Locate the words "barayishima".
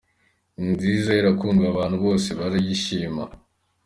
2.39-3.23